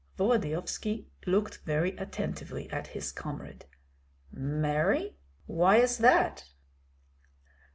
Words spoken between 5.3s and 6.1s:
why is